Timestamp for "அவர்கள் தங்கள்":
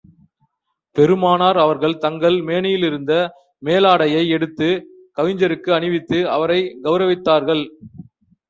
1.57-2.33